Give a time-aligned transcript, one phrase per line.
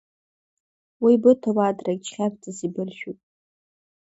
[1.03, 3.19] Уи быҭауадрагь чхьарԥҵас ибыршәып!